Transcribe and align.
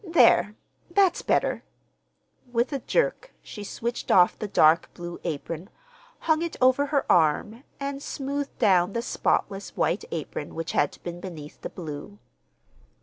There, 0.03 0.55
that's 0.89 1.21
better!" 1.21 1.63
With 2.51 2.73
a 2.73 2.79
jerk 2.79 3.33
she 3.43 3.63
switched 3.63 4.09
off 4.09 4.35
the 4.39 4.47
dark 4.47 4.91
blue 4.95 5.19
apron, 5.23 5.69
hung 6.21 6.41
it 6.41 6.55
over 6.59 6.87
her 6.87 7.05
arm, 7.07 7.63
and 7.79 8.01
smoothed 8.01 8.57
down 8.57 8.93
the 8.93 9.03
spotless 9.03 9.77
white 9.77 10.03
apron 10.09 10.55
which 10.55 10.71
had 10.71 10.97
been 11.03 11.19
beneath 11.19 11.61
the 11.61 11.69
blue. 11.69 12.17